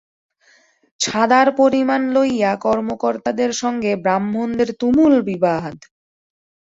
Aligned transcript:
ছাঁদার 0.99 1.47
পরিমাণ 1.57 2.01
লইয়া 2.15 2.51
কর্মকর্তাদের 2.65 3.51
সঙ্গে 3.61 3.91
ব্রাহ্মণদের 4.03 4.69
তুমুল 4.79 5.13
বিবাদ! 5.29 5.75